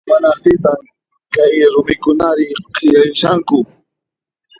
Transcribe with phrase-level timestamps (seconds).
[0.07, 0.81] Imanaqtintaq
[1.33, 3.57] kay rumikunari q'illuyashanku